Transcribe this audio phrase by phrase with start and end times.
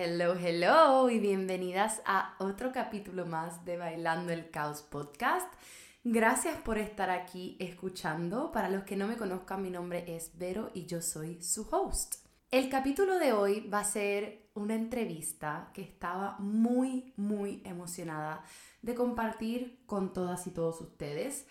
[0.00, 5.52] Hello, hello y bienvenidas a otro capítulo más de Bailando el Caos Podcast.
[6.04, 8.52] Gracias por estar aquí escuchando.
[8.52, 12.14] Para los que no me conozcan, mi nombre es Vero y yo soy su host.
[12.52, 18.44] El capítulo de hoy va a ser una entrevista que estaba muy, muy emocionada
[18.82, 21.44] de compartir con todas y todos ustedes,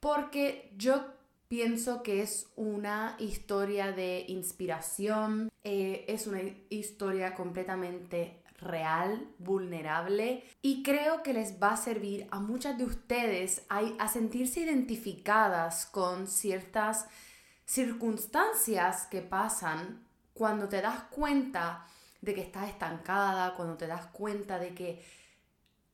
[0.00, 1.04] porque yo
[1.48, 6.40] pienso que es una historia de inspiración, eh, es una
[6.70, 13.62] historia completamente real, vulnerable y creo que les va a servir a muchas de ustedes
[13.68, 17.06] a, a sentirse identificadas con ciertas
[17.66, 21.86] circunstancias que pasan cuando te das cuenta
[22.20, 25.02] de que estás estancada, cuando te das cuenta de que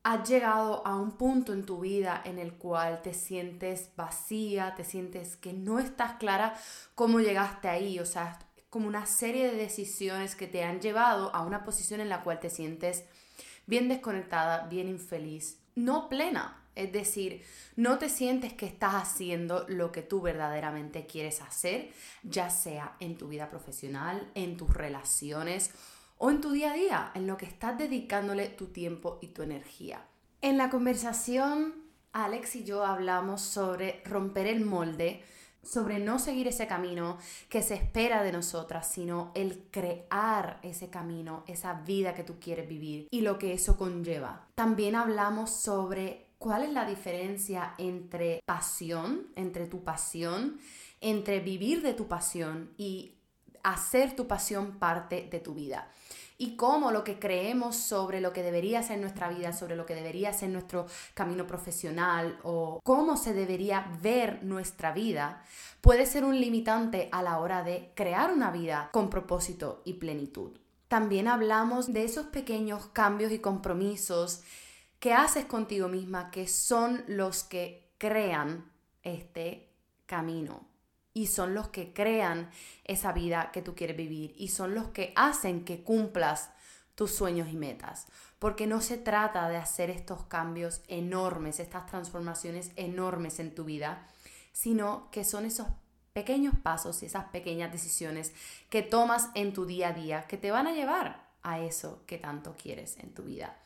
[0.03, 4.83] has llegado a un punto en tu vida en el cual te sientes vacía, te
[4.83, 6.55] sientes que no estás clara
[6.95, 11.41] cómo llegaste ahí, o sea, como una serie de decisiones que te han llevado a
[11.41, 13.03] una posición en la cual te sientes
[13.67, 16.57] bien desconectada, bien infeliz, no plena.
[16.73, 17.43] Es decir,
[17.75, 21.91] no te sientes que estás haciendo lo que tú verdaderamente quieres hacer,
[22.23, 25.71] ya sea en tu vida profesional, en tus relaciones
[26.23, 29.41] o en tu día a día, en lo que estás dedicándole tu tiempo y tu
[29.41, 30.05] energía.
[30.39, 31.73] En la conversación,
[32.13, 35.23] Alex y yo hablamos sobre romper el molde,
[35.63, 37.17] sobre no seguir ese camino
[37.49, 42.69] que se espera de nosotras, sino el crear ese camino, esa vida que tú quieres
[42.69, 44.47] vivir y lo que eso conlleva.
[44.53, 50.59] También hablamos sobre cuál es la diferencia entre pasión, entre tu pasión,
[50.99, 53.15] entre vivir de tu pasión y
[53.63, 55.91] hacer tu pasión parte de tu vida
[56.41, 59.93] y cómo lo que creemos sobre lo que debería ser nuestra vida, sobre lo que
[59.93, 65.43] debería ser nuestro camino profesional o cómo se debería ver nuestra vida,
[65.81, 70.57] puede ser un limitante a la hora de crear una vida con propósito y plenitud.
[70.87, 74.41] También hablamos de esos pequeños cambios y compromisos
[74.97, 78.71] que haces contigo misma que son los que crean
[79.03, 79.69] este
[80.07, 80.70] camino
[81.13, 82.49] y son los que crean
[82.83, 86.51] esa vida que tú quieres vivir y son los que hacen que cumplas
[86.95, 88.07] tus sueños y metas.
[88.39, 94.07] Porque no se trata de hacer estos cambios enormes, estas transformaciones enormes en tu vida,
[94.51, 95.67] sino que son esos
[96.13, 98.33] pequeños pasos y esas pequeñas decisiones
[98.69, 102.17] que tomas en tu día a día que te van a llevar a eso que
[102.17, 103.57] tanto quieres en tu vida.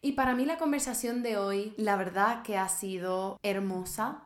[0.00, 4.24] Y para mí la conversación de hoy, la verdad que ha sido hermosa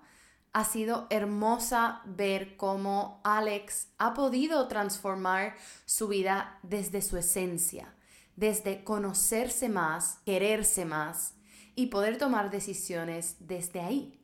[0.53, 5.55] ha sido hermosa ver cómo Alex ha podido transformar
[5.85, 7.95] su vida desde su esencia,
[8.37, 11.35] desde conocerse más, quererse más
[11.75, 14.21] y poder tomar decisiones desde ahí.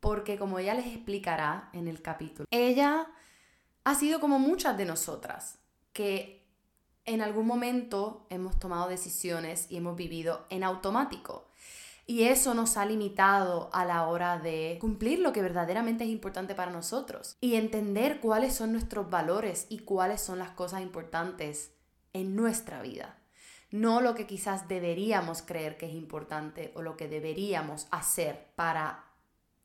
[0.00, 3.06] Porque como ella les explicará en el capítulo, ella
[3.84, 5.58] ha sido como muchas de nosotras,
[5.92, 6.44] que
[7.06, 11.48] en algún momento hemos tomado decisiones y hemos vivido en automático.
[12.06, 16.54] Y eso nos ha limitado a la hora de cumplir lo que verdaderamente es importante
[16.54, 21.72] para nosotros y entender cuáles son nuestros valores y cuáles son las cosas importantes
[22.12, 23.18] en nuestra vida.
[23.70, 29.04] No lo que quizás deberíamos creer que es importante o lo que deberíamos hacer para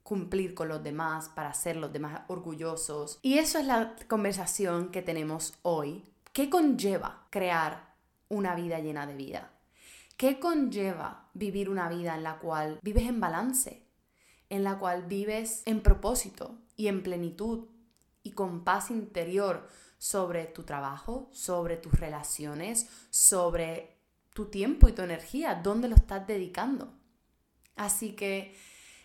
[0.01, 3.19] cumplir con los demás, para hacer los demás orgullosos.
[3.21, 6.03] Y eso es la conversación que tenemos hoy.
[6.33, 7.93] ¿Qué conlleva crear
[8.29, 9.51] una vida llena de vida?
[10.19, 13.87] ¿Qué conlleva vivir una vida en la cual vives en balance?
[14.49, 17.69] En la cual vives en propósito y en plenitud
[18.21, 23.95] y con paz interior sobre tu trabajo, sobre tus relaciones, sobre
[24.33, 26.91] tu tiempo y tu energía, dónde lo estás dedicando.
[27.77, 28.53] Así que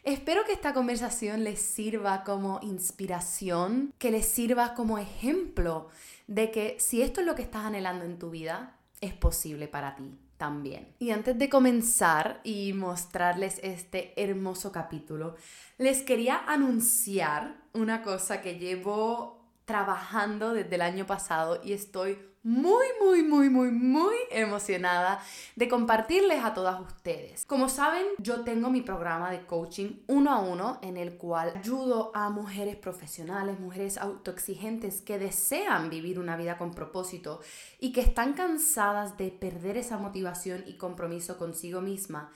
[0.02, 5.90] espero que esta conversación les sirva como inspiración, que les sirva como ejemplo
[6.26, 9.94] de que si esto es lo que estás anhelando en tu vida, es posible para
[9.94, 10.94] ti también.
[10.98, 15.36] Y antes de comenzar y mostrarles este hermoso capítulo,
[15.78, 22.86] les quería anunciar una cosa que llevo trabajando desde el año pasado y estoy muy,
[23.00, 25.18] muy, muy, muy, muy emocionada
[25.56, 27.46] de compartirles a todas ustedes.
[27.46, 32.12] Como saben, yo tengo mi programa de coaching uno a uno en el cual ayudo
[32.14, 37.40] a mujeres profesionales, mujeres autoexigentes que desean vivir una vida con propósito
[37.80, 42.30] y que están cansadas de perder esa motivación y compromiso consigo misma.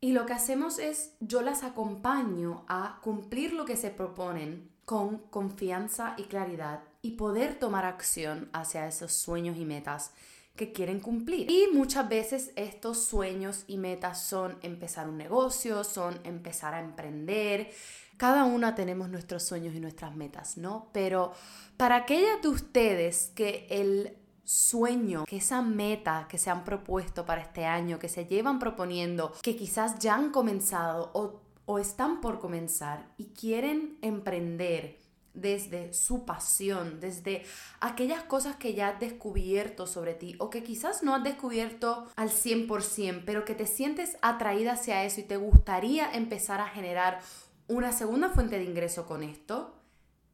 [0.00, 5.18] Y lo que hacemos es, yo las acompaño a cumplir lo que se proponen con
[5.18, 10.12] confianza y claridad y poder tomar acción hacia esos sueños y metas
[10.56, 11.50] que quieren cumplir.
[11.50, 17.70] Y muchas veces estos sueños y metas son empezar un negocio, son empezar a emprender.
[18.16, 20.88] Cada una tenemos nuestros sueños y nuestras metas, ¿no?
[20.92, 21.32] Pero
[21.76, 27.40] para aquellas de ustedes que el sueño, que esa meta que se han propuesto para
[27.40, 32.38] este año, que se llevan proponiendo, que quizás ya han comenzado o, o están por
[32.38, 34.98] comenzar y quieren emprender
[35.34, 37.44] desde su pasión, desde
[37.80, 42.30] aquellas cosas que ya has descubierto sobre ti o que quizás no has descubierto al
[42.30, 47.20] 100%, pero que te sientes atraída hacia eso y te gustaría empezar a generar
[47.68, 49.74] una segunda fuente de ingreso con esto,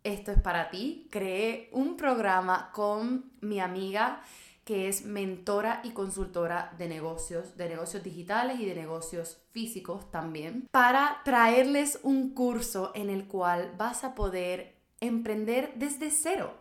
[0.02, 1.06] esto es para ti.
[1.10, 4.22] Creé un programa con mi amiga
[4.68, 10.68] que es mentora y consultora de negocios, de negocios digitales y de negocios físicos también,
[10.70, 16.52] para traerles un curso en el cual vas a poder emprender desde cero.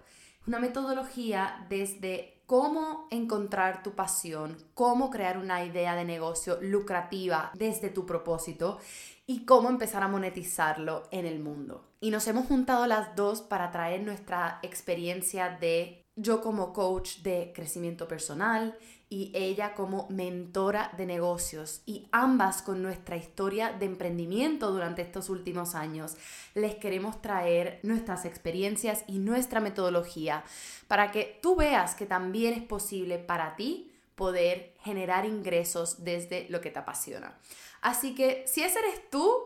[0.47, 7.89] Una metodología desde cómo encontrar tu pasión, cómo crear una idea de negocio lucrativa desde
[7.89, 8.79] tu propósito
[9.25, 11.83] y cómo empezar a monetizarlo en el mundo.
[11.99, 17.53] Y nos hemos juntado las dos para traer nuestra experiencia de yo como coach de
[17.55, 18.77] crecimiento personal
[19.09, 25.29] y ella como mentora de negocios y ambas con nuestra historia de emprendimiento durante estos
[25.29, 26.17] últimos años.
[26.55, 30.43] Les queremos traer nuestras experiencias y nuestra metodología
[30.89, 36.59] para que tú veas que también es posible para ti poder generar ingresos desde lo
[36.59, 37.37] que te apasiona.
[37.81, 39.43] Así que si ese eres tú,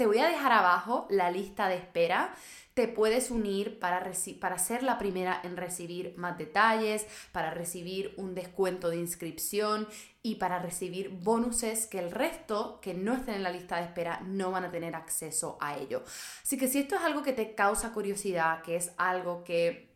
[0.00, 2.34] te voy a dejar abajo la lista de espera.
[2.74, 8.34] Te puedes unir para, para ser la primera en recibir más detalles, para recibir un
[8.34, 9.88] descuento de inscripción
[10.22, 14.20] y para recibir bonuses que el resto que no estén en la lista de espera
[14.20, 16.04] no van a tener acceso a ello.
[16.42, 19.90] Así que si esto es algo que te causa curiosidad, que es algo que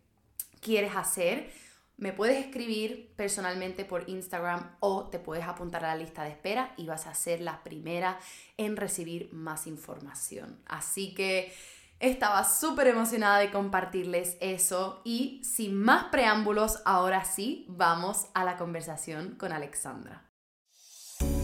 [0.61, 1.51] quieres hacer,
[1.97, 6.75] me puedes escribir personalmente por Instagram o te puedes apuntar a la lista de espera
[6.77, 8.19] y vas a ser la primera
[8.57, 10.61] en recibir más información.
[10.67, 11.53] Así que
[12.09, 18.57] estaba súper emocionada de compartirles eso y sin más preámbulos, ahora sí, vamos a la
[18.57, 20.31] conversación con Alexandra.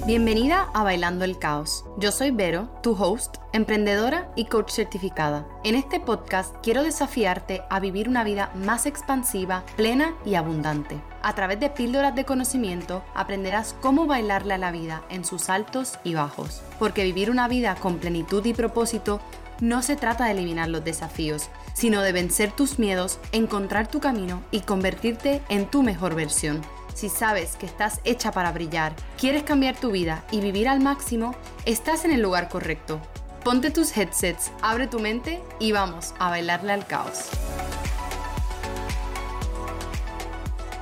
[0.06, 1.84] Bienvenida a Bailando el Caos.
[1.98, 5.46] Yo soy Vero, tu host, emprendedora y coach certificada.
[5.62, 11.00] En este podcast quiero desafiarte a vivir una vida más expansiva, plena y abundante.
[11.22, 15.98] A través de píldoras de conocimiento aprenderás cómo bailarle a la vida en sus altos
[16.02, 16.62] y bajos.
[16.78, 19.20] Porque vivir una vida con plenitud y propósito
[19.60, 24.42] no se trata de eliminar los desafíos, sino de vencer tus miedos, encontrar tu camino
[24.50, 26.62] y convertirte en tu mejor versión.
[26.94, 31.34] Si sabes que estás hecha para brillar, quieres cambiar tu vida y vivir al máximo,
[31.64, 33.00] estás en el lugar correcto.
[33.44, 37.30] Ponte tus headsets, abre tu mente y vamos a bailarle al caos.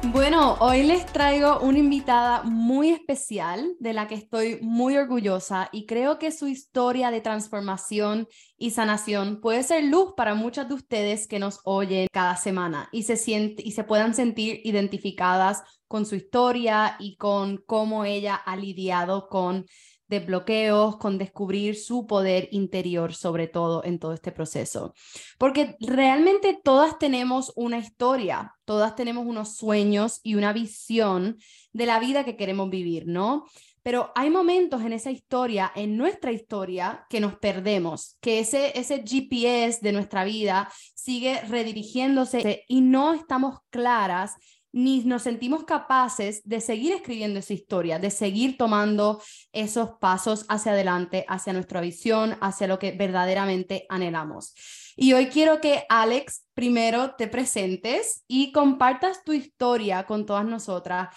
[0.05, 5.87] Bueno, hoy les traigo una invitada muy especial de la que estoy muy orgullosa y
[5.87, 11.27] creo que su historia de transformación y sanación puede ser luz para muchas de ustedes
[11.27, 16.15] que nos oyen cada semana y se, siente, y se puedan sentir identificadas con su
[16.15, 19.67] historia y con cómo ella ha lidiado con
[20.09, 24.95] de bloqueos, con descubrir su poder interior, sobre todo en todo este proceso.
[25.39, 31.39] Porque realmente todas tenemos una historia, todas tenemos unos sueños y una visión
[31.73, 33.45] de la vida que queremos vivir, ¿no?
[33.83, 39.03] Pero hay momentos en esa historia, en nuestra historia, que nos perdemos, que ese, ese
[39.07, 44.35] GPS de nuestra vida sigue redirigiéndose y no estamos claras
[44.73, 50.73] ni nos sentimos capaces de seguir escribiendo esa historia, de seguir tomando esos pasos hacia
[50.73, 54.55] adelante, hacia nuestra visión, hacia lo que verdaderamente anhelamos.
[54.97, 61.09] Y hoy quiero que Alex primero te presentes y compartas tu historia con todas nosotras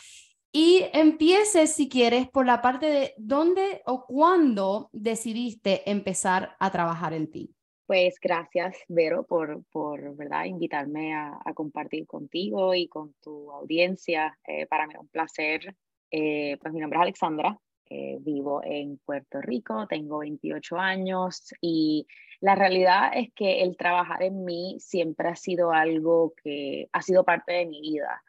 [0.52, 7.14] y empieces, si quieres, por la parte de dónde o cuándo decidiste empezar a trabajar
[7.14, 7.56] en ti.
[7.92, 10.46] Pues gracias, Vero, por, por ¿verdad?
[10.46, 14.40] invitarme a, compartir contigo y con tu audiencia.
[14.48, 15.76] Eh, para mí es un placer.
[16.10, 22.08] Eh, pues mi nombre es Alexandra, eh, vivo en Puerto Rico, tengo 28 años y
[22.40, 27.26] la realidad es que el trabajar en mí siempre ha sido algo que ha sido
[27.26, 28.24] parte de mi vida.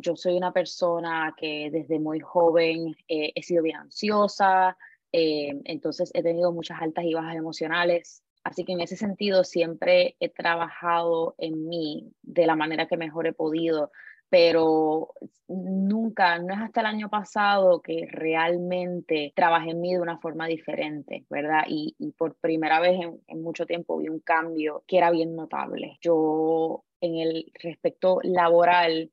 [0.00, 4.78] yo soy una persona que desde muy joven he sido bien ansiosa,
[5.10, 10.28] entonces he tenido muchas altas y bajas emocionales Así que en ese sentido siempre he
[10.28, 13.90] trabajado en mí de la manera que mejor he podido,
[14.28, 15.14] pero
[15.48, 20.46] nunca, no es hasta el año pasado que realmente trabajé en mí de una forma
[20.46, 21.64] diferente, ¿verdad?
[21.66, 25.98] Y, por primera vez en, en, mucho tiempo vi un cambio que era bien notable.
[26.00, 29.10] Yo en el respecto laboral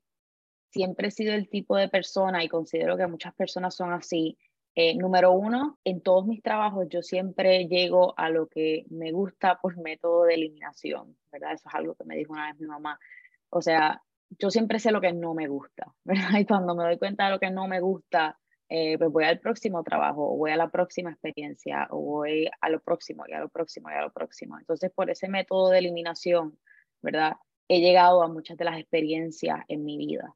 [0.69, 4.37] siempre he sido el tipo de persona y considero que muchas personas son así,
[4.75, 9.59] eh, número uno, en todos mis trabajos yo siempre llego a lo que me gusta
[9.61, 11.53] por método de eliminación, ¿verdad?
[11.53, 12.99] Eso es algo que me dijo una vez mi mamá.
[13.49, 14.01] O sea,
[14.39, 16.39] yo siempre sé lo que no me gusta, ¿verdad?
[16.39, 18.39] Y cuando me doy cuenta de lo que no me gusta,
[18.69, 22.69] eh, pues voy al próximo trabajo, o voy a la próxima experiencia, o voy a
[22.69, 24.57] lo próximo, y a lo próximo, y a lo próximo.
[24.57, 26.57] Entonces, por ese método de eliminación,
[27.01, 27.33] ¿verdad?
[27.67, 30.33] He llegado a muchas de las experiencias en mi vida.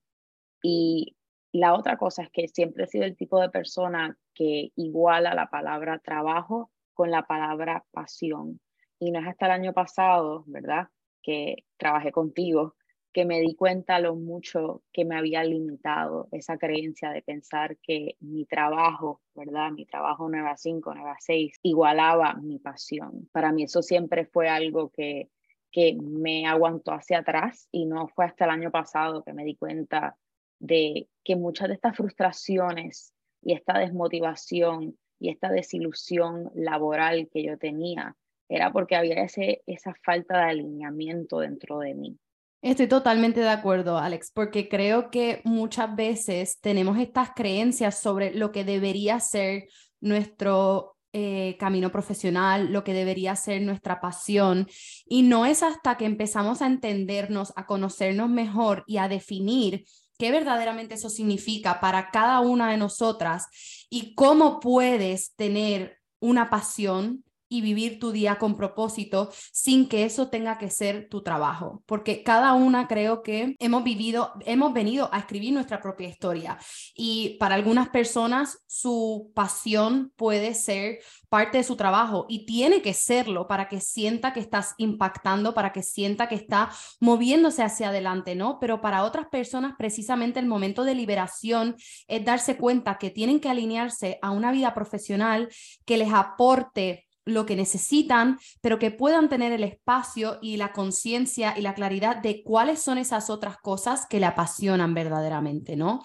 [0.62, 1.16] Y
[1.52, 5.50] la otra cosa es que siempre he sido el tipo de persona que iguala la
[5.50, 8.60] palabra trabajo con la palabra pasión.
[9.00, 10.90] Y no es hasta el año pasado, ¿verdad?
[11.22, 12.76] Que trabajé contigo,
[13.14, 18.16] que me di cuenta lo mucho que me había limitado esa creencia de pensar que
[18.20, 19.72] mi trabajo, ¿verdad?
[19.72, 23.30] Mi trabajo 9 a 5, 9 a 6, igualaba mi pasión.
[23.32, 25.30] Para mí eso siempre fue algo que,
[25.72, 29.56] que me aguantó hacia atrás y no fue hasta el año pasado que me di
[29.56, 30.18] cuenta
[30.60, 37.58] de que muchas de estas frustraciones y esta desmotivación y esta desilusión laboral que yo
[37.58, 38.16] tenía
[38.50, 42.18] era porque había ese, esa falta de alineamiento dentro de mí.
[42.62, 48.52] Estoy totalmente de acuerdo, Alex, porque creo que muchas veces tenemos estas creencias sobre lo
[48.52, 49.68] que debería ser
[50.00, 54.68] nuestro eh, camino profesional, lo que debería ser nuestra pasión.
[55.06, 59.86] Y no es hasta que empezamos a entendernos, a conocernos mejor y a definir
[60.18, 63.48] qué verdaderamente eso significa para cada una de nosotras
[63.90, 70.30] y cómo puedes tener una pasión y vivir tu día con propósito sin que eso
[70.30, 75.20] tenga que ser tu trabajo, porque cada una creo que hemos vivido, hemos venido a
[75.20, 76.58] escribir nuestra propia historia
[76.96, 81.00] y para algunas personas su pasión puede ser
[81.30, 85.74] parte de su trabajo y tiene que serlo para que sienta que estás impactando, para
[85.74, 88.60] que sienta que está moviéndose hacia adelante, ¿no?
[88.60, 91.76] Pero para otras personas precisamente el momento de liberación
[92.08, 95.50] es darse cuenta que tienen que alinearse a una vida profesional
[95.86, 101.54] que les aporte lo que necesitan, pero que puedan tener el espacio y la conciencia
[101.58, 106.02] y la claridad de cuáles son esas otras cosas que le apasionan verdaderamente, ¿no?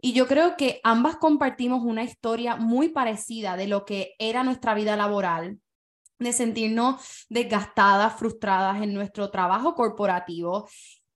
[0.00, 4.74] Y yo creo que ambas compartimos una historia muy parecida de lo que era nuestra
[4.74, 5.60] vida laboral,
[6.18, 10.68] de sentirnos desgastadas, frustradas en nuestro trabajo corporativo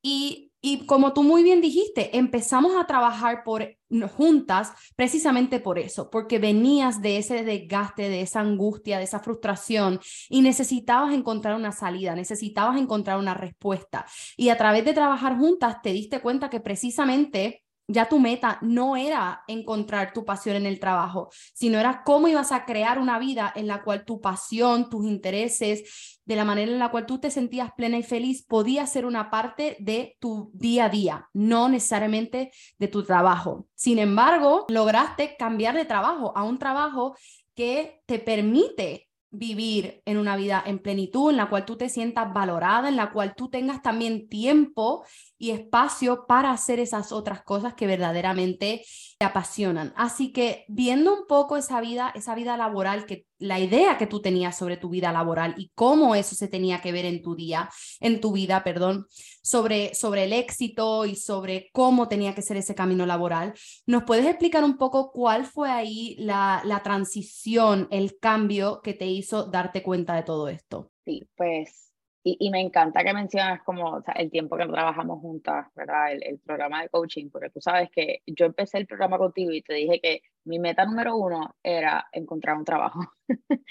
[0.03, 3.77] y y como tú muy bien dijiste, empezamos a trabajar por,
[4.17, 10.01] juntas precisamente por eso, porque venías de ese desgaste, de esa angustia, de esa frustración
[10.29, 14.07] y necesitabas encontrar una salida, necesitabas encontrar una respuesta.
[14.37, 18.97] Y a través de trabajar juntas te diste cuenta que precisamente ya tu meta no
[18.97, 23.53] era encontrar tu pasión en el trabajo, sino era cómo ibas a crear una vida
[23.55, 27.31] en la cual tu pasión, tus intereses, de la manera en la cual tú te
[27.31, 32.51] sentías plena y feliz, podía ser una parte de tu día a día, no necesariamente
[32.79, 33.69] de tu trabajo.
[33.75, 37.15] Sin embargo, lograste cambiar de trabajo a un trabajo
[37.55, 39.06] que te permite
[39.39, 43.13] vivir en una vida en plenitud, en la cual tú te sientas valorada, en la
[43.13, 45.05] cual tú tengas también tiempo
[45.39, 48.85] y espacio para hacer esas otras cosas que verdaderamente
[49.19, 49.93] te apasionan.
[49.97, 54.21] Así que viendo un poco esa vida, esa vida laboral que la idea que tú
[54.21, 57.69] tenías sobre tu vida laboral y cómo eso se tenía que ver en tu día,
[58.01, 59.07] en tu vida, perdón,
[59.43, 63.55] sobre, sobre el éxito y sobre cómo tenía que ser ese camino laboral.
[63.87, 69.07] ¿Nos puedes explicar un poco cuál fue ahí la, la transición, el cambio que te
[69.07, 70.91] hizo darte cuenta de todo esto?
[71.05, 71.86] Sí, pues
[72.29, 76.11] y, me encanta que mencionas como el tiempo que trabajamos juntas, ¿verdad?
[76.11, 79.63] El, el, programa de coaching, porque tú sabes que yo empecé el programa contigo y
[79.63, 82.99] te dije que mi meta número uno era encontrar un trabajo.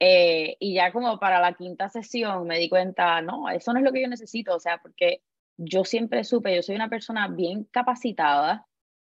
[0.00, 3.84] eh, y ya como para la quinta sesión me di cuenta, no, eso no es
[3.84, 5.22] lo que yo necesito, o sea, porque
[5.58, 8.66] yo siempre supe, yo soy una persona bien capacitada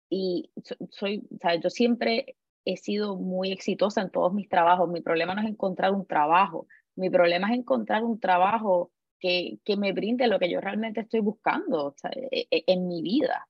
[0.08, 0.50] y
[0.90, 4.88] soy, o sea, yo siempre he sido muy exitosa en todos mis trabajos.
[4.90, 6.66] Mi problema no es encontrar un trabajo,
[7.00, 11.20] mi problema es encontrar un trabajo que, que me brinde lo que yo realmente estoy
[11.20, 11.94] buscando
[12.30, 13.48] e, e, en mi vida.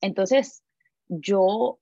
[0.00, 0.62] Entonces,
[1.06, 1.78] yo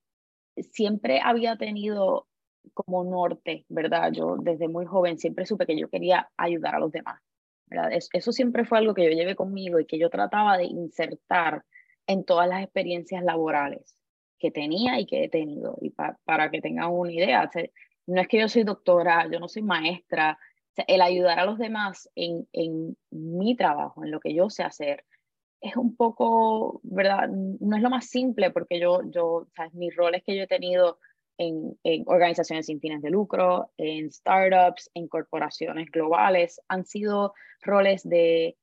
[0.57, 2.29] siempre había tenido
[2.75, 4.13] como norte, ¿verdad?
[4.13, 7.21] Yo desde muy joven siempre supe que yo quería ayudar a los demás,
[7.67, 7.91] ¿verdad?
[8.13, 11.65] Eso siempre fue algo que yo llevé conmigo y que yo trataba de insertar
[12.07, 13.97] en todas las experiencias laborales
[14.39, 15.79] que tenía y que he tenido.
[15.81, 17.51] Y para que tengan una idea,
[18.07, 20.39] no es que yo soy doctora, yo no soy maestra,
[20.87, 25.05] el ayudar a los demás en, en mi trabajo, en lo que yo sé hacer,
[25.61, 27.29] es un poco, ¿verdad?
[27.29, 30.99] No es lo más simple porque yo, yo mis roles que yo he tenido
[31.39, 38.03] en, en, organizaciones sin fines de lucro, en startups, en corporaciones globales, han sido roles
[38.09, 38.57] de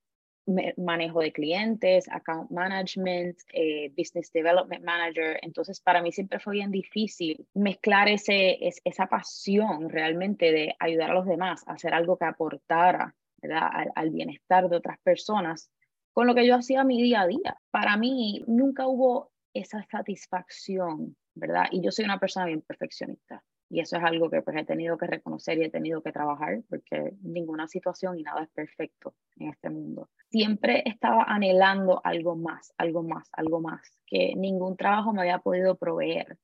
[0.78, 5.40] manejo de clientes, account management, eh, business development manager.
[5.42, 11.14] Entonces, para mí siempre fue bien difícil mezclar ese, esa pasión realmente de ayudar a
[11.14, 13.16] los demás a hacer algo que aportara.
[13.44, 15.70] Al, al, bienestar de otras personas
[16.14, 17.58] con lo que yo hacía mi día a día.
[17.72, 21.66] Para mí nunca hubo esa satisfacción, ¿verdad?
[21.72, 23.44] Y yo soy una persona bien perfeccionista.
[23.74, 26.62] Y eso es algo que pues he tenido que reconocer y he tenido que trabajar
[26.70, 30.12] porque ninguna situación y nada es perfecto en este mundo.
[30.30, 35.76] Siempre estaba anhelando algo más, algo más, algo más, que ningún trabajo me había podido
[35.76, 36.38] proveer.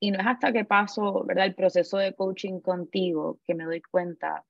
[0.00, 1.46] Y no es hasta que paso, ¿verdad?
[1.46, 4.44] El proceso de coaching contigo que me doy cuenta,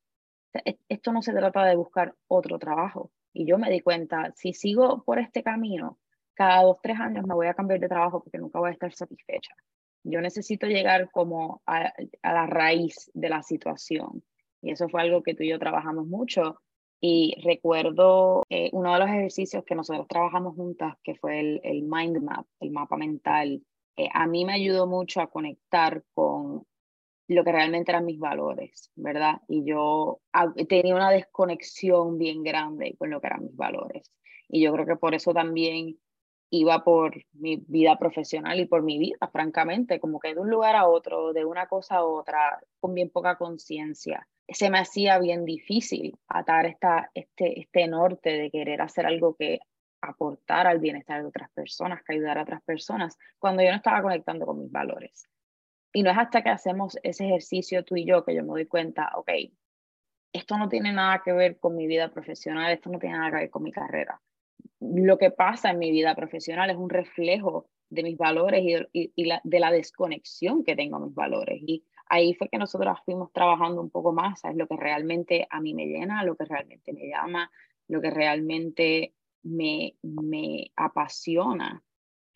[0.65, 3.13] e, esto no se trata de buscar otro trabajo.
[3.33, 6.01] Y yo me di cuenta, si sigo por este camino,
[6.35, 8.93] cada dos, tres años me voy a cambiar de trabajo porque nunca voy a estar
[8.93, 9.55] satisfecha.
[10.03, 11.93] Yo necesito llegar como a,
[12.23, 14.25] la raíz de la situación.
[14.63, 16.61] Y eso fue algo que tú y yo trabajamos mucho.
[17.01, 21.83] Y recuerdo eh, uno de los ejercicios que nosotros trabajamos juntas, que fue el, el
[21.83, 23.63] mind map, el mapa mental.
[23.97, 26.67] Eh, a mí me ayudó mucho a conectar con
[27.29, 29.41] lo que realmente eran mis valores, ¿verdad?
[29.47, 30.21] Y yo
[30.69, 34.11] tenía una desconexión bien grande con lo que eran mis valores.
[34.49, 35.97] Y yo creo que por eso también
[36.51, 40.75] iba por mi vida profesional y por mi vida, francamente, como que de un lugar
[40.77, 44.27] a otro, de una cosa a otra, con bien poca conciencia.
[44.49, 49.61] Se me hacía bien difícil atar esta, este, este norte de querer hacer algo que
[50.03, 54.03] aportara al bienestar de otras personas, que ayudara a otras personas, cuando yo no estaba
[54.03, 55.29] conectando con mis valores.
[55.93, 58.67] Y no es hasta que hacemos ese ejercicio tú y yo que yo me doy
[58.67, 59.31] cuenta, ok,
[60.33, 63.37] esto no tiene nada que ver con mi vida profesional, esto no tiene nada que
[63.37, 64.21] ver con mi carrera
[64.81, 68.63] lo que pasa en mi vida profesional es un reflejo de mis valores
[68.93, 71.61] y, de la desconexión que tengo a mis valores.
[71.67, 75.61] Y ahí fue que nosotros fuimos trabajando un poco más, es lo que realmente a
[75.61, 77.51] mí me llena, lo que realmente me llama,
[77.89, 81.83] lo que realmente me, me apasiona,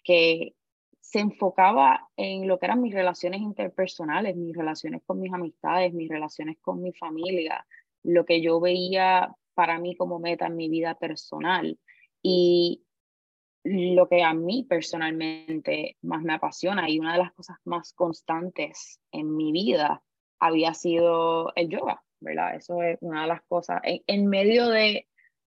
[0.03, 0.55] que
[1.01, 6.09] se enfocaba en lo que eran mis relaciones interpersonales, mis relaciones con mis amistades, mis
[6.09, 7.67] relaciones con mi familia,
[8.03, 11.79] lo que yo veía para mí como meta en mi vida personal.
[12.27, 12.83] Y
[13.65, 18.99] lo que a mí personalmente más me apasiona y una de las cosas más constantes
[19.13, 20.03] en mi vida
[20.39, 22.57] había sido el yoga, ¿verdad?
[22.57, 25.07] Eso es una de las cosas, en, medio de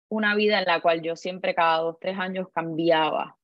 [0.08, 3.36] una vida en la cual yo siempre cada dos, tres años cambiaba.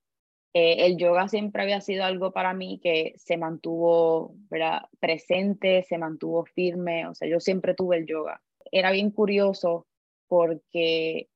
[0.52, 4.82] Eh, el yoga siempre había sido algo para mí que se mantuvo ¿verdad?
[4.98, 8.42] presente, se mantuvo firme, o sea, yo siempre tuve el yoga.
[8.72, 9.86] Era bien curioso
[10.26, 11.28] porque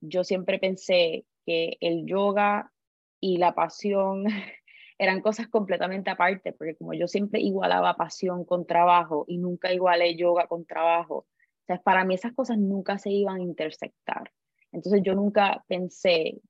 [0.00, 2.72] yo siempre pensé que el yoga
[3.20, 4.24] y la pasión
[4.98, 10.16] eran cosas completamente aparte, porque como yo siempre igualaba pasión con trabajo y nunca igualé
[10.16, 11.26] yoga con trabajo,
[11.62, 14.32] o sea, para mí esas cosas nunca se iban a intersectar.
[14.72, 16.40] Entonces yo nunca pensé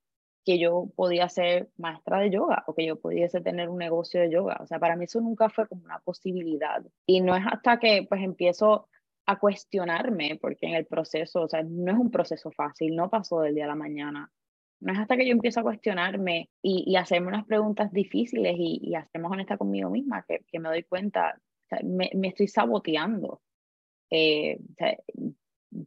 [0.45, 4.31] que yo podía ser maestra de yoga o que yo pudiese tener un negocio de
[4.31, 4.57] yoga.
[4.61, 6.83] O sea, para mí eso nunca fue como una posibilidad.
[7.05, 8.87] Y no es hasta que pues empiezo
[9.25, 13.39] a cuestionarme, porque en el proceso, o sea, no es un proceso fácil, no pasó
[13.41, 14.29] del día a la mañana.
[14.83, 18.95] No es hasta que yo empiezo a cuestionarme y, hacerme unas preguntas difíciles y, y
[18.95, 21.39] hacerme honesta conmigo misma que, que me doy cuenta,
[21.83, 23.41] me, me, estoy saboteando.
[24.09, 24.59] Eh,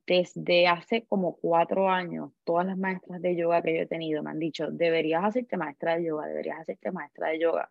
[0.07, 4.31] desde hace como cuatro años, todas las maestras de yoga que yo he tenido me
[4.31, 7.71] han dicho, deberías hacerte maestra de yoga, deberías hacerte maestra de yoga.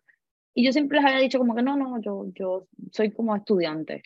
[0.54, 4.02] Y yo siempre les había dicho como que no, no, yo, yo soy como estudiante.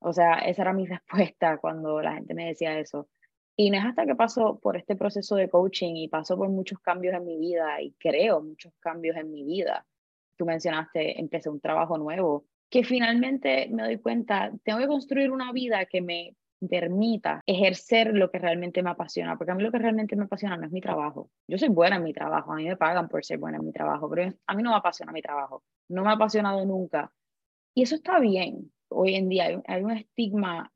[0.00, 3.08] O sea, esa era mi respuesta cuando la gente me decía eso.
[3.56, 6.78] Y no es hasta que paso por este proceso de coaching y paso por muchos
[6.80, 9.86] cambios en mi vida y creo muchos cambios en mi vida.
[10.36, 15.52] Tú mencionaste, empecé un trabajo nuevo, que finalmente me doy cuenta, tengo que construir una
[15.52, 16.36] vida que me
[16.68, 20.56] permita ejercer lo que realmente me apasiona, porque a mí lo que realmente me apasiona
[20.56, 21.30] no es mi trabajo.
[21.48, 23.72] Yo soy buena en mi trabajo, a mí me pagan por ser buena en mi
[23.72, 27.12] trabajo, pero a mí no me apasiona mi trabajo, no me ha apasionado nunca.
[27.74, 28.72] Y eso está bien.
[28.88, 30.72] Hoy en día hay un estigma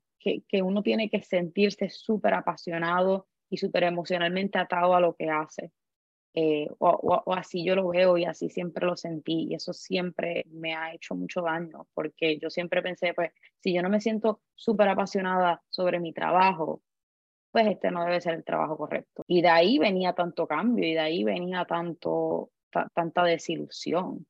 [0.47, 5.71] que, uno tiene que sentirse súper apasionado y súper emocionalmente atado a lo que hace.
[6.33, 10.75] Eh, o, así yo lo veo y así siempre lo sentí y eso siempre me
[10.75, 14.89] ha hecho mucho daño porque yo siempre pensé, pues si yo no me siento súper
[14.89, 16.81] apasionada sobre mi trabajo,
[17.51, 19.23] pues este no debe ser el trabajo correcto.
[19.27, 22.51] Y de ahí venía tanto cambio y de ahí venía tanto,
[22.93, 24.25] tanta desilusión.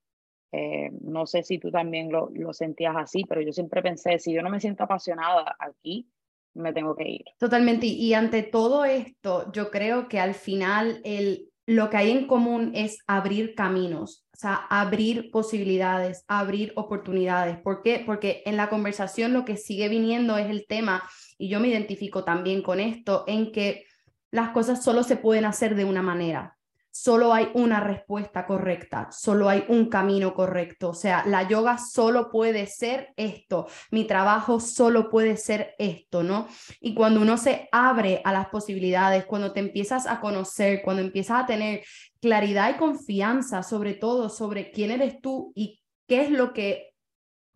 [0.51, 4.33] Eh, no sé si tú también lo, lo, sentías así, pero yo siempre pensé, si
[4.33, 6.09] yo no me siento apasionada aquí,
[6.53, 7.25] me tengo que ir.
[7.37, 7.85] Totalmente.
[7.85, 12.71] Y ante todo esto, yo creo que al final el, lo que hay en común
[12.75, 17.57] es abrir caminos, o sea, abrir posibilidades, abrir oportunidades.
[17.57, 18.03] ¿Por qué?
[18.05, 21.03] Porque en la conversación lo que sigue viniendo es el tema,
[21.37, 23.85] y yo me identifico también con esto, en que
[24.31, 26.55] las cosas solo se pueden hacer de una manera
[26.95, 30.91] solo hay una respuesta correcta, solo hay un camino correcto.
[30.91, 36.47] O sea, la yoga solo puede ser esto, mi trabajo solo puede ser esto, ¿no?
[36.79, 41.43] Y cuando uno se abre a las posibilidades, cuando te empiezas a conocer, cuando empiezas
[41.43, 41.83] a tener
[42.21, 46.94] claridad y confianza sobre todo, sobre quién eres tú y qué es lo que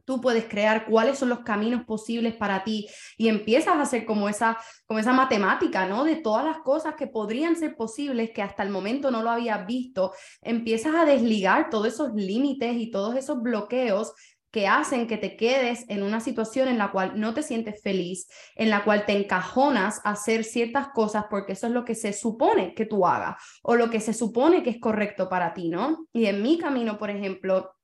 [0.09, 4.27] tú puedes crear, cuáles son los caminos posibles para ti y empiezas a hacer como
[4.27, 6.03] esa, como esa matemática, ¿no?
[6.03, 9.67] De todas las cosas que podrían ser posibles que hasta el momento no lo habías
[9.67, 14.13] visto, empiezas a desligar todos esos límites y todos esos bloqueos
[14.49, 18.27] que hacen que te quedes en una situación en la cual no te sientes feliz,
[18.55, 22.13] en la cual te encajonas a hacer ciertas cosas porque eso es lo que se
[22.13, 26.07] supone que tú hagas o lo que se supone que es correcto para ti, ¿no?
[26.13, 27.75] Y en mi camino, por ejemplo,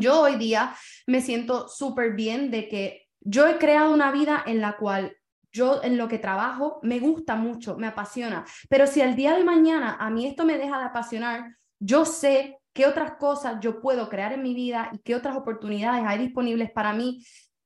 [0.00, 0.74] yo hoy día
[1.06, 5.16] me siento súper bien de que yo he creado una vida en la cual
[5.52, 9.44] yo en lo que trabajo me gusta mucho, me apasiona, pero si al día de
[9.44, 14.08] mañana a mí esto me deja de apasionar, yo sé qué otras cosas yo puedo
[14.08, 17.22] crear en mi vida y qué otras oportunidades hay disponibles para mí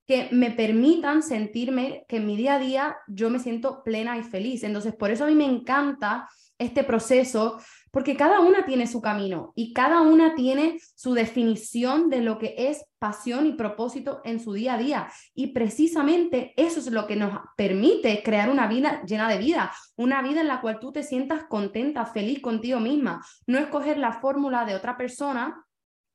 [0.07, 4.23] que me permitan sentirme que en mi día a día yo me siento plena y
[4.23, 4.63] feliz.
[4.63, 7.59] Entonces, por eso a mí me encanta este proceso
[7.97, 12.55] porque cada una tiene su camino y cada una tiene su definición de lo que
[12.59, 15.11] es pasión y propósito en su día a día.
[15.35, 20.21] Y precisamente eso es lo que nos permite crear una vida llena de vida, una
[20.21, 24.67] vida en la cual tú te sientas contenta, feliz contigo misma, no escoger la fórmula
[24.67, 25.65] de otra persona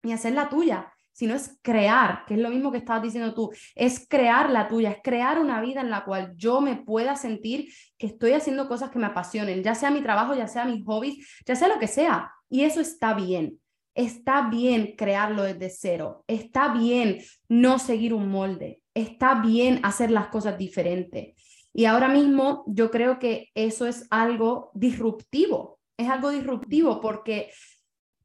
[0.03, 3.51] y hacer la tuya sino es crear, que es lo mismo que estabas diciendo tú,
[3.75, 7.71] es crear la tuya, es crear una vida en la cual yo me pueda sentir
[7.97, 11.41] que estoy haciendo cosas que me apasionen, ya sea mi trabajo, ya sea mis hobbies,
[11.45, 12.31] ya sea lo que sea.
[12.49, 13.59] Y eso está bien.
[13.93, 20.27] Está bien crearlo desde cero, está bien no seguir un molde, está bien hacer las
[20.27, 21.35] cosas diferentes.
[21.73, 27.51] Y ahora mismo yo creo que eso es algo disruptivo, es algo disruptivo porque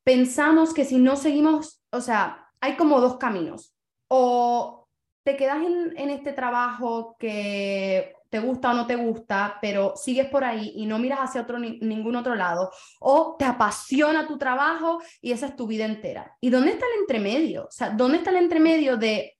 [0.04, 3.74] pensamos que si no seguimos, o sea, hay como dos caminos.
[4.08, 4.88] O
[5.24, 10.44] te quedas en, este trabajo que te gusta o no te gusta, pero sigues por
[10.44, 15.32] ahí y no miras hacia otro, ningún otro lado, o te apasiona tu trabajo y
[15.32, 16.36] esa es tu vida entera.
[16.40, 17.64] ¿Y dónde está el entremedio?
[17.64, 19.36] O sea, ¿dónde está el entremedio de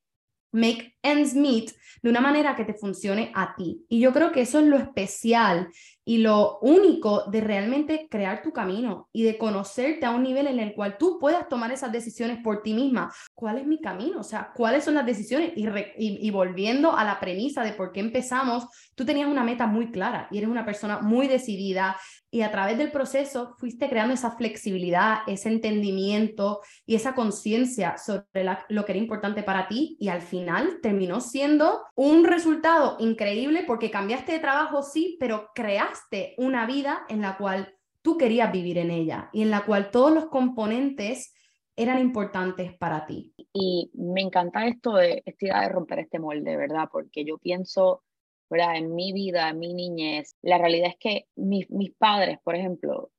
[0.53, 3.85] make ends meet de una manera que te funcione a ti?
[3.89, 5.69] Y yo creo que eso es lo especial
[6.09, 10.61] y lo único de realmente crear tu camino y de conocerte a un nivel en
[10.61, 13.13] el cual tú puedas tomar esas decisiones por ti misma.
[13.35, 14.21] ¿Cuál es mi camino?
[14.21, 15.53] O sea, ¿cuáles son las decisiones?
[15.57, 15.67] Y,
[15.99, 20.29] y, volviendo a la premisa de por qué empezamos, tú tenías una meta muy clara
[20.31, 21.97] y eres una persona muy decidida
[22.31, 28.45] y a través del proceso fuiste creando esa flexibilidad, ese entendimiento y esa conciencia sobre
[28.69, 33.91] lo que era importante para ti y al final terminó siendo un resultado increíble porque
[33.91, 35.96] cambiaste de trabajo, sí, pero creaste
[36.39, 40.13] una vida en la cual tú querías vivir en ella y en la cual todos
[40.13, 41.35] los componentes
[41.77, 43.35] eran importantes para ti.
[43.53, 46.89] Y me encanta esto de esta idea de romper este molde, ¿verdad?
[46.91, 48.03] Porque yo pienso
[48.49, 48.77] ¿verdad?
[48.77, 53.11] En mi vida, en mi niñez, la realidad es que mis, mis padres, por ejemplo,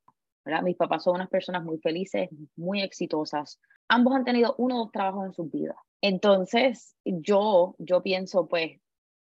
[0.46, 0.62] ¿verdad?
[0.62, 3.60] Mis papás son unas personas muy felices, muy exitosas.
[3.90, 5.78] Ambos han tenido uno o dos trabajos en sus vidas.
[6.02, 8.80] Entonces, yo, yo pienso, pues,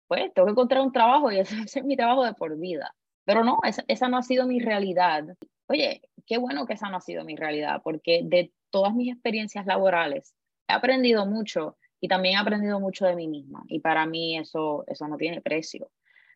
[0.07, 2.93] pues, tengo que encontrar un trabajo y ese es mi trabajo de por vida.
[3.25, 5.25] Pero no, esa, esa no ha sido mi realidad.
[5.67, 9.65] Oye, qué bueno que esa no ha sido mi realidad, porque de todas mis experiencias
[9.65, 10.35] laborales
[10.67, 14.83] he aprendido mucho y también he aprendido mucho de mí misma y para mí eso,
[14.87, 15.91] eso no tiene precio.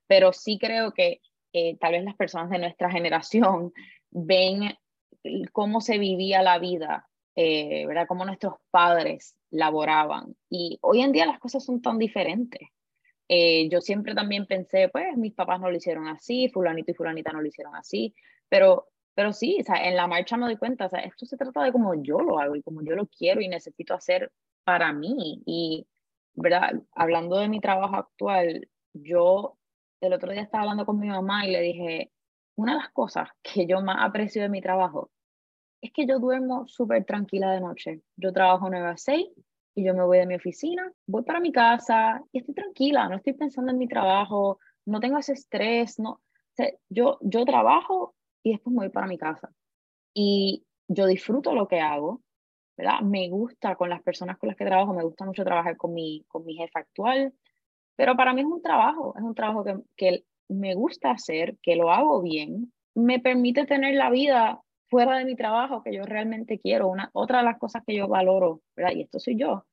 [0.07, 1.21] Pero sí creo que
[1.53, 3.71] eh, tal vez las personas de nuestra generación
[4.11, 4.75] ven
[5.51, 8.07] cómo se vivía la vida, eh, ¿verdad?
[8.07, 10.35] Cómo nuestros padres laboraban.
[10.49, 12.61] Y hoy en día las cosas son tan diferentes.
[13.29, 17.31] Eh, yo siempre también pensé, pues mis papás no lo hicieron así, fulanito y fulanita
[17.31, 18.15] no lo hicieron así,
[18.49, 21.37] pero, pero sí, o sea, en la marcha me doy cuenta, o sea, esto se
[21.37, 24.31] trata de cómo yo lo hago y cómo yo lo quiero y necesito hacer
[24.63, 25.43] para mí.
[25.45, 25.87] Y,
[26.33, 26.73] ¿verdad?
[26.93, 29.57] Hablando de mi trabajo actual, yo
[30.01, 32.11] el otro día estaba hablando con mi mamá y le dije,
[32.55, 35.11] una de las cosas que yo más aprecio de mi trabajo
[35.81, 38.01] es que yo duermo súper tranquila de noche.
[38.17, 39.27] Yo trabajo 9 a 6
[39.79, 43.15] y yo me voy de mi oficina, voy para mi casa y estoy tranquila, no
[43.15, 46.21] estoy pensando en mi trabajo, no tengo ese estrés, no.
[46.89, 48.13] yo, yo trabajo
[48.43, 49.49] y después me voy para mi casa.
[50.13, 52.21] Y yo disfruto lo que hago,
[52.75, 52.99] ¿verdad?
[53.03, 56.25] Me gusta con las personas con las que trabajo, me gusta mucho trabajar con mi,
[56.27, 57.33] con mi jefe actual,
[57.95, 61.77] pero para mí es un trabajo, es un trabajo que, que me gusta hacer, que
[61.77, 64.59] lo hago bien, me permite tener la vida
[64.89, 66.87] fuera de mi trabajo que yo realmente quiero.
[66.87, 68.93] Una, otra de las cosas que yo valoro, ¿verdad?
[68.95, 69.65] Y esto soy yo,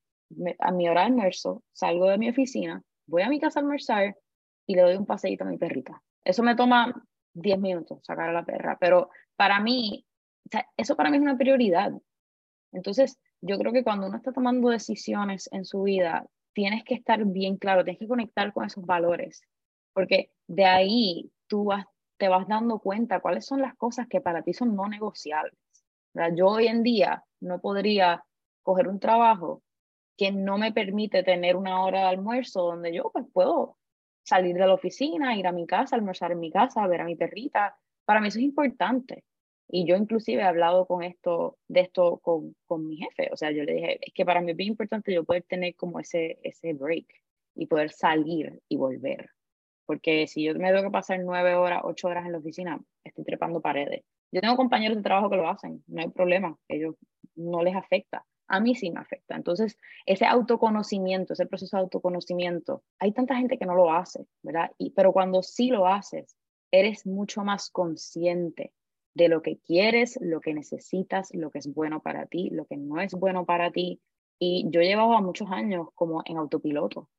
[0.59, 4.17] a mi hora de almuerzo, salgo de mi oficina, voy a mi casa a almorzar
[4.65, 6.01] y le doy un paseíto a mi perrita.
[6.23, 6.93] Eso me toma
[7.33, 10.05] 10 minutos sacar a la perra, pero para mí
[10.77, 11.91] eso para mí es una prioridad.
[12.71, 17.23] Entonces, yo creo que cuando uno está tomando decisiones en su vida, tienes que estar
[17.25, 19.43] bien claro, tienes que conectar con esos valores,
[19.93, 21.85] porque de ahí tú vas,
[22.17, 25.57] te vas dando cuenta cuáles son las cosas que para ti son no negociables.
[26.35, 28.23] Yo hoy en día no podría
[28.63, 29.61] coger un trabajo
[30.17, 33.77] que no me permite tener una hora de almuerzo donde yo pues puedo
[34.23, 37.15] salir de la oficina, ir a mi casa, almorzar en mi casa, ver a mi
[37.15, 37.77] perrita.
[38.03, 39.23] Para mí eso es importante.
[39.69, 43.29] Y yo inclusive he hablado con esto, de esto con, con mi jefe.
[43.31, 45.75] O sea, yo le dije, es que para mí es bien importante yo poder tener
[45.75, 47.07] como ese, ese break
[47.55, 49.29] y poder salir y volver.
[49.87, 53.23] Porque si yo me tengo que pasar nueve horas, ocho horas en la oficina, estoy
[53.23, 54.03] trepando paredes.
[54.31, 56.95] Yo tengo compañeros de trabajo que lo hacen, no hay problema, ellos
[57.35, 58.25] no les afecta.
[58.49, 59.35] A mí sí me afecta.
[59.35, 64.71] Entonces, ese autoconocimiento, ese proceso de autoconocimiento, hay tanta gente que no lo hace, ¿verdad?
[64.77, 66.37] Y, pero cuando sí lo haces,
[66.71, 68.73] eres mucho más consciente
[69.13, 72.77] de lo que quieres, lo que necesitas, lo que es bueno para ti, lo que
[72.77, 74.01] no es bueno para ti.
[74.39, 77.09] Y yo llevaba muchos años como en autopiloto.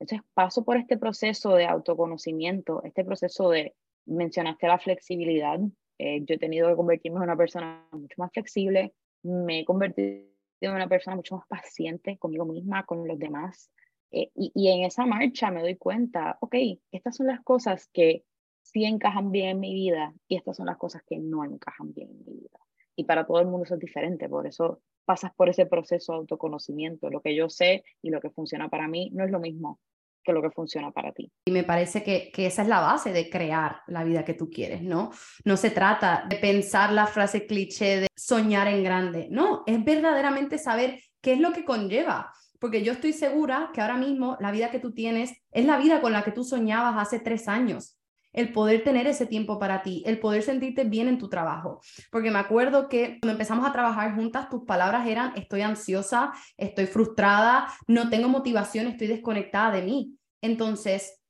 [0.00, 3.74] Entonces paso por este proceso de autoconocimiento, este proceso de,
[4.06, 5.60] mencionaste la flexibilidad,
[5.98, 10.24] eh, yo he tenido que convertirme en una persona mucho más flexible, me he convertido
[10.62, 13.70] en una persona mucho más paciente conmigo misma, con los demás.
[14.10, 16.54] Eh, y, y en esa marcha me doy cuenta, ok,
[16.90, 18.24] estas son las cosas que
[18.62, 22.10] sí encajan bien en mi vida y estas son las cosas que no encajan bien
[22.10, 22.58] en mi vida.
[23.00, 26.18] Y para todo el mundo eso es diferente, por eso pasas por ese proceso de
[26.18, 27.08] autoconocimiento.
[27.08, 29.80] Lo que yo sé y lo que funciona para mí no es lo mismo
[30.22, 31.32] que lo que funciona para ti.
[31.46, 34.50] Y me parece que, que, esa es la base de crear la vida que tú
[34.50, 35.12] quieres, ¿no?
[35.46, 40.58] No se trata de pensar la frase cliché de soñar en grande, no, es verdaderamente
[40.58, 42.34] saber qué es lo que conlleva.
[42.58, 46.02] Porque yo estoy segura que ahora mismo la vida que tú tienes es la vida
[46.02, 47.96] con la que tú soñabas hace tres años
[48.32, 51.80] el poder tener ese tiempo para ti, el poder sentirte bien en tu trabajo.
[52.10, 56.86] Porque me acuerdo que cuando empezamos a trabajar juntas, tus palabras eran, estoy ansiosa, estoy
[56.86, 60.14] frustrada, no tengo motivación, estoy desconectada de mí.
[60.40, 61.20] Entonces,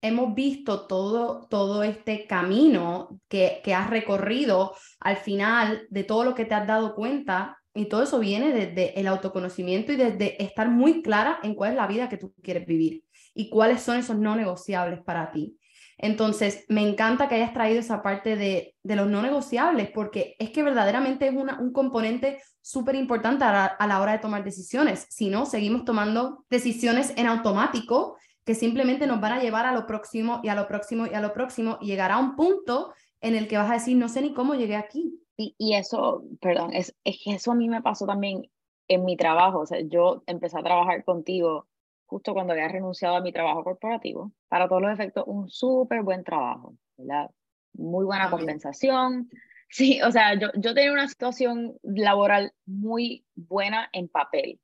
[0.00, 6.34] hemos visto todo, todo este camino que, que has recorrido al final de todo lo
[6.34, 7.58] que te has dado cuenta.
[7.76, 11.76] Y todo eso viene desde el autoconocimiento y desde estar muy clara en cuál es
[11.76, 13.02] la vida que tú quieres vivir
[13.34, 15.58] y cuáles son esos no negociables para ti.
[15.98, 20.62] Entonces, me encanta que hayas traído esa parte de, los no negociables, porque es que
[20.62, 25.06] verdaderamente es un componente súper importante a, la hora de tomar decisiones.
[25.10, 29.86] Si no, seguimos tomando decisiones en automático que simplemente nos van a llevar a lo
[29.86, 33.48] próximo y a lo próximo y a lo próximo y llegará un punto en el
[33.48, 35.20] que vas a decir, no sé ni cómo llegué aquí.
[35.36, 38.50] Y, y eso, perdón, es, es que eso a mí me pasó también
[38.88, 39.60] en mi trabajo.
[39.60, 41.66] O sea, yo empecé a trabajar contigo
[42.06, 46.24] justo cuando había renunciado a mi trabajo corporativo, para todos los efectos, un súper buen
[46.24, 47.30] trabajo, ¿verdad?
[47.72, 49.28] Muy buena compensación.
[49.70, 54.60] Sí, o sea, yo, yo tenía una situación laboral muy buena en papel,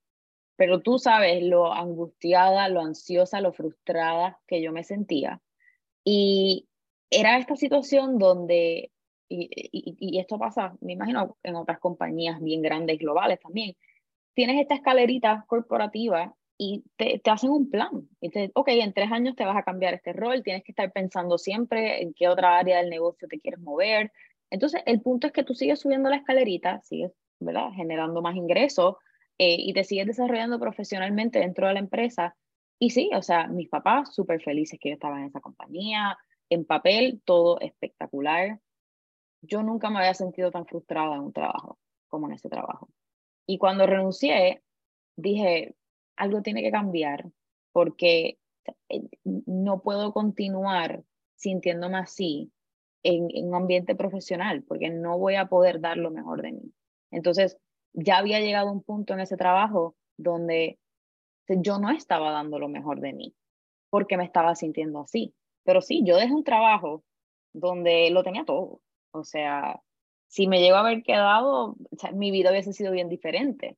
[0.55, 5.41] pero tú sabes lo angustiada, lo ansiosa, lo frustrada que yo me sentía.
[6.05, 6.69] Y
[7.11, 8.93] era esta situación donde,
[9.29, 13.75] y, y, y, esto pasa, me imagino, en otras compañías bien grandes, globales también,
[14.35, 18.07] tienes esta escalerita corporativa y te, te, hacen un plan.
[18.21, 20.93] Y te, ok, en tres años te vas a cambiar este rol, tienes que estar
[20.93, 24.13] pensando siempre en qué otra área del negocio te quieres mover.
[24.51, 27.71] Entonces, el punto es que tú sigues subiendo la escalerita, sigues, ¿verdad?
[27.75, 28.97] Generando más ingresos
[29.39, 32.37] eh, y te sigues desarrollando profesionalmente dentro de la empresa.
[32.79, 36.19] Y sí, o sea, mis papás súper felices que yo estaba en esa compañía,
[36.51, 38.61] en papel, todo espectacular.
[39.41, 42.91] Yo nunca me había sentido tan frustrada en un trabajo como en ese trabajo.
[43.47, 44.63] Y cuando renuncié,
[45.17, 45.75] dije,
[46.21, 47.27] algo tiene que cambiar
[47.73, 48.39] porque
[48.89, 51.03] eh, no puedo continuar
[51.37, 52.53] sintiéndome así
[53.03, 56.73] en, un ambiente profesional porque no voy a poder dar lo mejor de mí.
[57.11, 57.59] Entonces,
[57.95, 60.79] ya había llegado un punto en ese trabajo donde
[61.49, 63.35] yo no estaba dando lo mejor de mí
[63.89, 65.35] porque me estaba sintiendo así.
[65.65, 67.03] Pero sí, yo dejé un trabajo
[67.53, 68.81] donde lo tenía todo.
[69.13, 69.81] O sea,
[70.29, 71.77] si me llego a haber quedado,
[72.13, 73.77] mi vida hubiese sido bien diferente.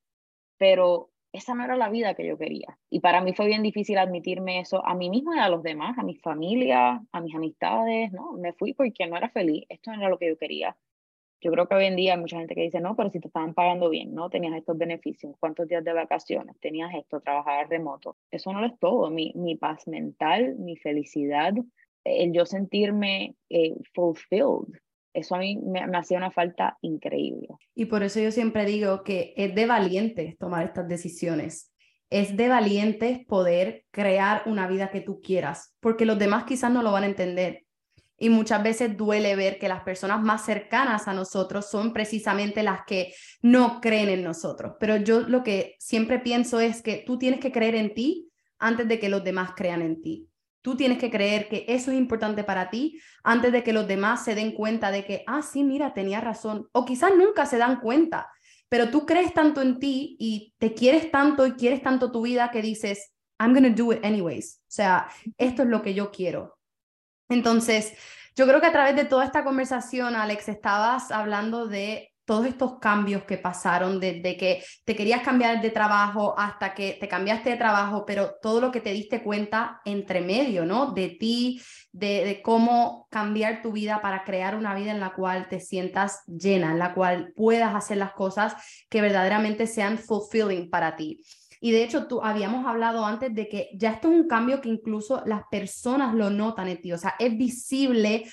[0.59, 2.78] Pero esa no era la vida que yo quería.
[2.90, 5.98] Y para mí fue bien difícil admitirme eso a mí misma y a los demás,
[5.98, 8.32] a mi familia, a mis amistades, ¿no?
[8.32, 10.76] Me fui porque no era feliz, esto no era lo que yo quería.
[11.40, 13.26] Yo creo que hoy en día hay mucha gente que dice, no, pero si te
[13.26, 14.30] estaban pagando bien, ¿no?
[14.30, 18.16] Tenías estos beneficios, cuántos días de vacaciones, tenías esto, trabajar remoto.
[18.30, 21.52] Eso no lo es todo, mi, mi paz mental, mi felicidad,
[22.04, 24.78] el yo sentirme eh, fulfilled,
[25.14, 27.48] eso a mí me, hacía una falta increíble.
[27.75, 31.72] Y por eso yo siempre digo que es de valientes tomar estas decisiones.
[32.11, 36.83] Es de valientes poder crear una vida que tú quieras, porque los demás quizás no
[36.83, 37.64] lo van a entender.
[38.18, 42.83] y muchas veces duele ver que las personas más cercanas a nosotros son precisamente las
[42.87, 44.75] que no creen en nosotros.
[44.79, 48.87] Pero yo lo que siempre pienso es que tú tienes que creer en ti antes
[48.87, 50.29] de que los demás crean en ti.
[50.62, 54.25] Tú tienes que creer que eso es importante para ti antes de que los demás
[54.25, 56.68] se den cuenta de que, ah, sí, mira, tenía razón.
[56.72, 58.31] O quizás nunca se dan cuenta,
[58.68, 62.51] pero tú crees tanto en ti y te quieres tanto y quieres tanto tu vida
[62.51, 64.61] que dices, I'm going to do it anyways.
[64.62, 66.57] O sea, esto es lo que yo quiero.
[67.29, 67.92] Entonces,
[68.37, 72.78] yo creo que a través de toda esta conversación, Alex, estabas hablando de todos estos
[72.78, 77.56] cambios que pasaron, desde que te querías cambiar de trabajo hasta que te cambiaste de
[77.58, 80.92] trabajo, pero todo lo que te diste cuenta entre medio, ¿no?
[80.92, 81.60] De ti,
[81.92, 86.24] de, de, cómo cambiar tu vida para crear una vida en la cual te sientas
[86.24, 88.54] llena, en la cual puedas hacer las cosas
[88.88, 91.22] que verdaderamente sean fulfilling para ti.
[91.60, 94.70] Y de hecho, tú habíamos hablado antes de que ya esto es un cambio que
[94.70, 98.24] incluso las personas lo notan en ti, o sea, es visible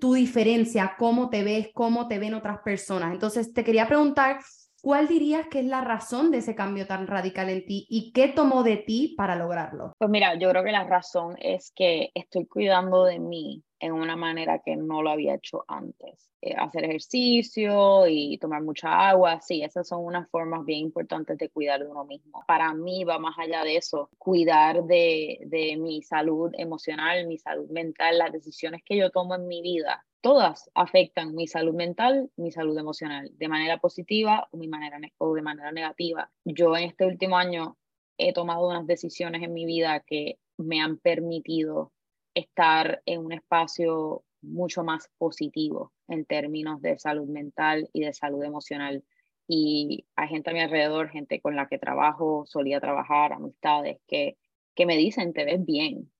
[0.00, 3.12] tu diferencia, cómo te ves, cómo te ven otras personas.
[3.12, 4.38] Entonces, te quería preguntar,
[4.80, 8.28] ¿cuál dirías que es la razón de ese cambio tan radical en ti y qué
[8.28, 9.92] tomó de ti para lograrlo?
[9.98, 14.14] Pues mira, yo creo que la razón es que estoy cuidando de mí en una
[14.14, 16.30] manera que no lo había hecho antes.
[16.40, 21.48] Eh, hacer ejercicio y tomar mucha agua, sí, esas son unas formas bien importantes de
[21.48, 22.44] cuidar de uno mismo.
[22.46, 27.68] Para mí va más allá de eso, cuidar de, de mi salud emocional, mi salud
[27.70, 32.52] mental, las decisiones que yo tomo en mi vida, todas afectan mi salud mental, mi
[32.52, 36.30] salud emocional, de manera positiva o, mi manera o de manera negativa.
[36.44, 37.76] Yo en este último año
[38.16, 41.90] he tomado unas decisiones en mi vida que me han permitido
[42.34, 48.42] estar en un espacio mucho más positivo en términos de salud mental y de salud
[48.42, 49.04] emocional.
[49.46, 54.36] Y hay gente a mi alrededor, gente con la que trabajo, solía trabajar, amistades, que,
[54.74, 56.10] que me dicen, te ves bien.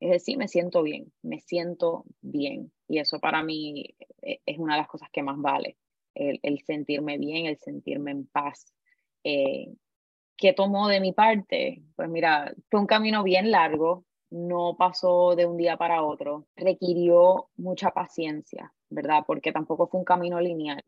[0.00, 2.72] Es decir, me siento bien, me siento bien.
[2.88, 5.76] Y eso para mí eh, es una de las cosas que más vale,
[6.14, 8.74] el, sentirme bien, el sentirme en paz.
[9.24, 9.74] Eh,
[10.36, 11.82] ¿Qué tomó de mi parte?
[11.96, 17.48] Pues mira, fue un camino bien largo, no pasó de un día para otro, requirió
[17.56, 19.24] mucha paciencia, ¿verdad?
[19.26, 20.82] Porque tampoco fue un camino lineal.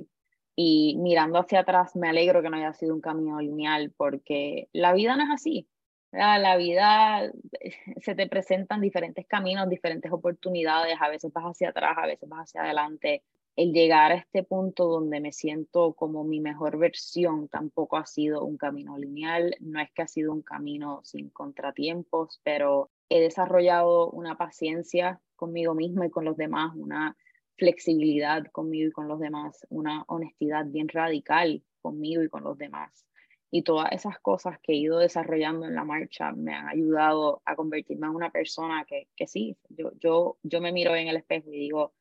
[0.55, 4.93] Y mirando hacia atrás, me alegro que no haya sido un camino lineal, porque la
[4.93, 5.69] vida no es así.
[6.13, 7.33] La vida
[8.03, 12.43] se te presentan diferentes caminos, diferentes oportunidades, a veces vas hacia atrás, a veces vas
[12.43, 13.25] hacia adelante.
[13.57, 18.45] El llegar a este punto donde me siento como mi mejor versión tampoco ha sido
[18.45, 24.11] un camino lineal, no es que ha sido un camino sin contratiempos, pero he desarrollado
[24.11, 27.17] una paciencia conmigo misma y con los demás, una
[27.57, 33.07] flexibilidad conmigo y con los demás, una honestidad bien radical conmigo y con los demás.
[33.51, 37.55] Y todas esas cosas que he ido desarrollando en la marcha me han ayudado a
[37.55, 41.53] convertirme en una persona que, que sí, yo, yo, yo me miro en el espejo
[41.53, 41.93] y digo,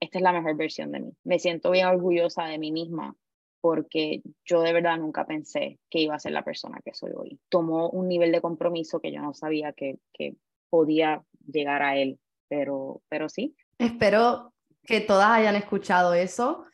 [0.00, 1.12] esta es la mejor versión de mí.
[1.24, 3.16] Me siento bien orgullosa de mí misma
[3.60, 7.40] porque yo de verdad nunca pensé que iba a ser la persona que soy hoy.
[7.48, 10.36] Tomó un nivel de compromiso que yo no sabía que, que
[10.70, 13.54] podía llegar a él, pero, pero sí.
[13.78, 14.52] Espero
[14.84, 16.64] que todas hayan escuchado eso.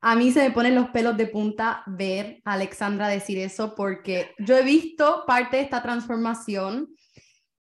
[0.00, 4.32] A mí se me ponen los pelos de punta ver a Alexandra decir eso porque
[4.38, 6.88] yo he visto parte de esta transformación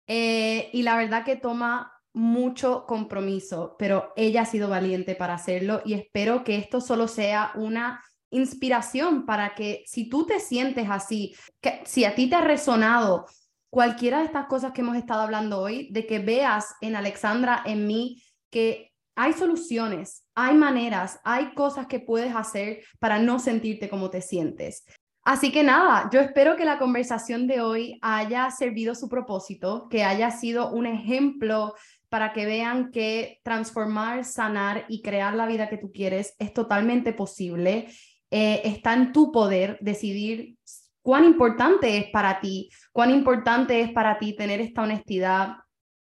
[0.08, 5.82] eh, y la verdad que toma mucho compromiso, pero ella ha sido valiente para hacerlo
[5.86, 11.36] y espero que esto solo sea una inspiración para que si tú te sientes así,
[11.62, 13.25] que si a ti te ha resonado
[13.73, 17.88] cualquiera de estas cosas que hemos estado hablando hoy, de que veas en Alexandra, en
[17.88, 24.12] mí, que hay soluciones, hay maneras, hay cosas que puedes hacer para no sentirte como
[24.12, 24.86] te sientes.
[25.23, 30.03] Así que nada, yo espero que la conversación de hoy haya servido su propósito, que
[30.03, 31.73] haya sido un ejemplo
[32.09, 37.12] para que vean que transformar, sanar y crear la vida que tú quieres es totalmente
[37.12, 37.88] posible.
[38.29, 40.57] Eh, está en tu poder decidir
[41.03, 45.57] cuán importante es para ti, cuán importante es para ti tener esta honestidad,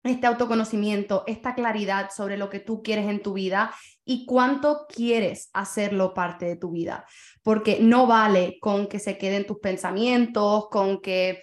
[0.03, 5.51] este autoconocimiento, esta claridad sobre lo que tú quieres en tu vida y cuánto quieres
[5.53, 7.05] hacerlo parte de tu vida.
[7.43, 11.43] Porque no vale con que se queden tus pensamientos, con que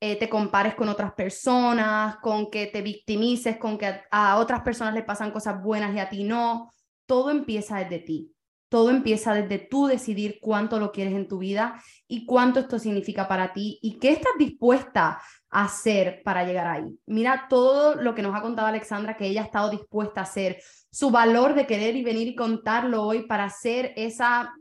[0.00, 4.92] eh, te compares con otras personas, con que te victimices, con que a otras personas
[4.92, 6.70] le pasan cosas buenas y a ti no.
[7.06, 8.32] Todo empieza desde ti.
[8.72, 13.28] Todo empieza desde tú decidir cuánto lo quieres en tu vida y cuánto esto significa
[13.28, 15.20] para ti y qué estás dispuesta
[15.50, 16.86] a hacer para llegar ahí.
[17.04, 20.56] Mira todo lo que nos ha contado Alexandra, que ella ha estado dispuesta a hacer,
[20.90, 24.54] su valor de querer y venir y contarlo hoy para ser esa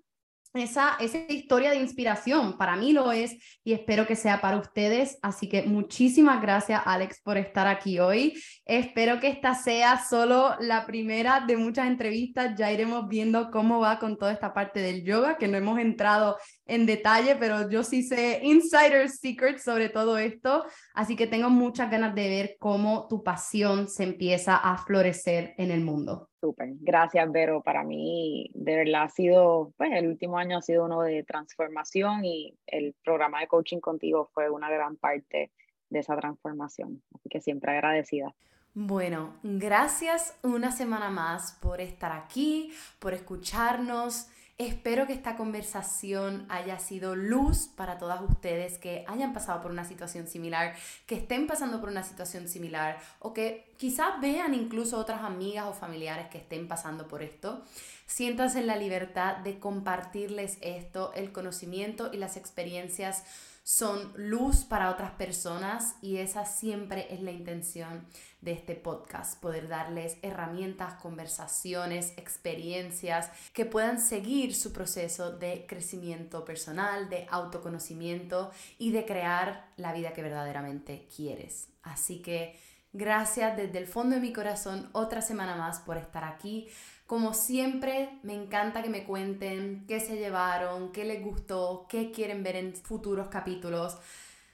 [0.53, 2.57] esa, esa historia de inspiración.
[2.57, 5.17] Para mí lo es y espero que sea para ustedes.
[5.21, 8.33] Así que muchísimas gracias, Alex, por estar aquí hoy.
[8.65, 12.55] Espero que esta sea solo la primera de muchas entrevistas.
[12.57, 16.37] Ya iremos viendo cómo va con toda esta parte del yoga, que no hemos entrado
[16.65, 20.65] en detalle, pero yo sí sé insider secrets sobre todo esto.
[20.93, 25.71] Así que tengo muchas ganas de ver cómo tu pasión se empieza a florecer en
[25.71, 26.30] el mundo.
[26.41, 27.61] Súper, gracias Vero.
[27.61, 32.25] Para mí, de verdad, ha sido, pues el último año ha sido uno de transformación
[32.25, 35.51] y el programa de coaching contigo fue una gran parte
[35.89, 37.03] de esa transformación.
[37.13, 38.33] Así que siempre agradecida.
[38.73, 44.27] Bueno, gracias una semana más por estar aquí, por escucharnos.
[44.61, 49.85] Espero que esta conversación haya sido luz para todas ustedes que hayan pasado por una
[49.85, 50.75] situación similar,
[51.07, 55.73] que estén pasando por una situación similar o que quizás vean incluso otras amigas o
[55.73, 57.63] familiares que estén pasando por esto.
[58.05, 63.23] Siéntanse en la libertad de compartirles esto, el conocimiento y las experiencias
[63.71, 68.05] son luz para otras personas y esa siempre es la intención
[68.41, 76.43] de este podcast, poder darles herramientas, conversaciones, experiencias que puedan seguir su proceso de crecimiento
[76.43, 81.69] personal, de autoconocimiento y de crear la vida que verdaderamente quieres.
[81.81, 82.59] Así que
[82.91, 86.67] gracias desde el fondo de mi corazón otra semana más por estar aquí.
[87.11, 92.41] Como siempre, me encanta que me cuenten qué se llevaron, qué les gustó, qué quieren
[92.41, 93.97] ver en futuros capítulos.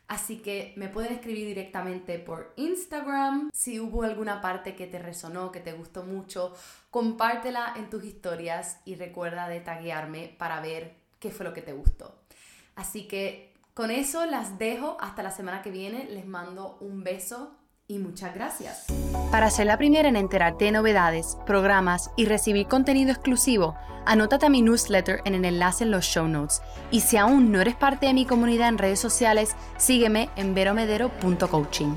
[0.08, 3.52] Así que me pueden escribir directamente por Instagram.
[3.54, 6.56] Si hubo alguna parte que te resonó, que te gustó mucho,
[6.90, 11.74] compártela en tus historias y recuerda de taguearme para ver qué fue lo que te
[11.74, 12.24] gustó.
[12.74, 16.06] Así que con eso las dejo hasta la semana que viene.
[16.06, 17.56] Les mando un beso
[17.88, 18.86] y muchas gracias.
[19.32, 23.76] Para ser la primera en enterarte de novedades, programas y recibir contenido exclusivo,
[24.06, 26.62] anótate a mi newsletter en el enlace en los show notes.
[26.92, 31.96] Y si aún no eres parte de mi comunidad en redes sociales, sígueme en veromedero.coaching.